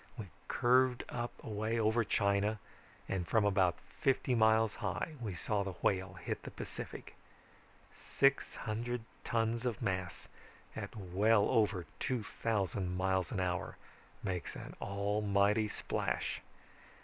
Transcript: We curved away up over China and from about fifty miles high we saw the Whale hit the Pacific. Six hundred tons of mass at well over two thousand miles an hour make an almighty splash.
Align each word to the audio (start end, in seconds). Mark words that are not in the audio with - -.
We 0.17 0.29
curved 0.47 1.03
away 1.43 1.77
up 1.77 1.85
over 1.85 2.03
China 2.03 2.57
and 3.07 3.27
from 3.27 3.45
about 3.45 3.77
fifty 3.99 4.33
miles 4.33 4.73
high 4.77 5.13
we 5.21 5.35
saw 5.35 5.61
the 5.61 5.73
Whale 5.83 6.13
hit 6.13 6.41
the 6.41 6.49
Pacific. 6.49 7.13
Six 7.95 8.55
hundred 8.55 9.01
tons 9.23 9.63
of 9.63 9.79
mass 9.79 10.27
at 10.75 10.95
well 10.95 11.47
over 11.49 11.85
two 11.99 12.23
thousand 12.23 12.97
miles 12.97 13.31
an 13.31 13.39
hour 13.39 13.77
make 14.23 14.55
an 14.55 14.73
almighty 14.81 15.67
splash. 15.67 16.41